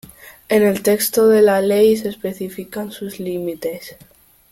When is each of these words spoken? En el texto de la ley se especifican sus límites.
En 0.49 0.63
el 0.63 0.81
texto 0.81 1.27
de 1.27 1.43
la 1.43 1.61
ley 1.61 1.95
se 1.95 2.09
especifican 2.09 2.91
sus 2.91 3.19
límites. 3.19 3.97